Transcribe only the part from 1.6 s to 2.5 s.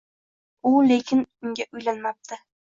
uylanmabdi.